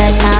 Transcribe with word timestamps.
just 0.00 0.22
my 0.22 0.39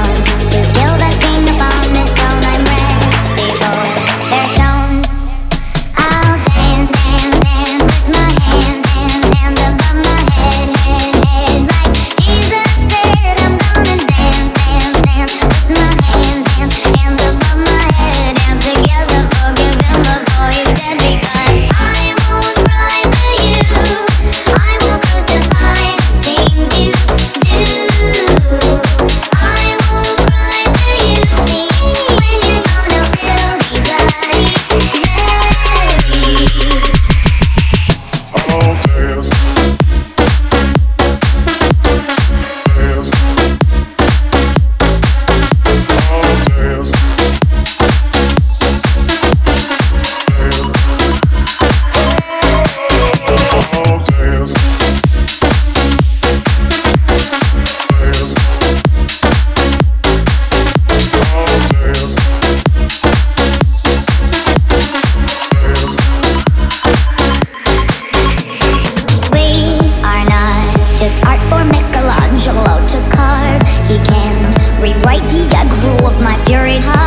art 71.26 71.42
for 71.48 71.64
Michelangelo 71.64 72.86
to 72.86 72.98
carve. 73.14 73.62
He 73.88 73.98
can't 74.04 74.56
rewrite 74.80 75.26
the 75.30 75.42
egg 75.56 75.70
rule 75.84 76.06
of 76.06 76.20
my 76.22 76.36
fury 76.46 76.78
heart. 76.78 76.99